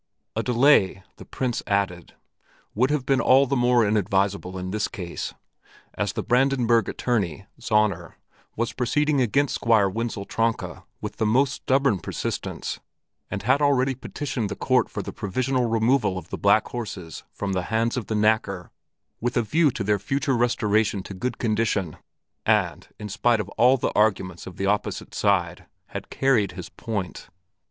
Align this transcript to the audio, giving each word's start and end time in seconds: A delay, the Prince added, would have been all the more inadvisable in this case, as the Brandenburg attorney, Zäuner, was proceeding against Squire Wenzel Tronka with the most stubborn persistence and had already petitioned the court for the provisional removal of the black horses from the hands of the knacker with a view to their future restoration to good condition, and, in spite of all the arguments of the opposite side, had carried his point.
A 0.35 0.41
delay, 0.41 1.03
the 1.17 1.25
Prince 1.25 1.61
added, 1.67 2.15
would 2.73 2.89
have 2.89 3.05
been 3.05 3.21
all 3.21 3.45
the 3.45 3.55
more 3.55 3.85
inadvisable 3.85 4.57
in 4.57 4.71
this 4.71 4.87
case, 4.87 5.35
as 5.93 6.13
the 6.13 6.23
Brandenburg 6.23 6.89
attorney, 6.89 7.45
Zäuner, 7.59 8.13
was 8.55 8.73
proceeding 8.73 9.21
against 9.21 9.53
Squire 9.53 9.87
Wenzel 9.87 10.25
Tronka 10.25 10.85
with 11.01 11.17
the 11.17 11.25
most 11.27 11.53
stubborn 11.53 11.99
persistence 11.99 12.79
and 13.29 13.43
had 13.43 13.61
already 13.61 13.93
petitioned 13.93 14.49
the 14.49 14.55
court 14.55 14.89
for 14.89 15.03
the 15.03 15.13
provisional 15.13 15.67
removal 15.67 16.17
of 16.17 16.29
the 16.29 16.35
black 16.39 16.69
horses 16.69 17.23
from 17.31 17.53
the 17.53 17.65
hands 17.69 17.95
of 17.95 18.07
the 18.07 18.15
knacker 18.15 18.71
with 19.19 19.37
a 19.37 19.43
view 19.43 19.69
to 19.69 19.83
their 19.83 19.99
future 19.99 20.35
restoration 20.35 21.03
to 21.03 21.13
good 21.13 21.37
condition, 21.37 21.97
and, 22.43 22.87
in 22.99 23.07
spite 23.07 23.39
of 23.39 23.49
all 23.49 23.77
the 23.77 23.91
arguments 23.95 24.47
of 24.47 24.57
the 24.57 24.65
opposite 24.65 25.13
side, 25.13 25.67
had 25.89 26.09
carried 26.09 26.53
his 26.53 26.69
point. 26.69 27.29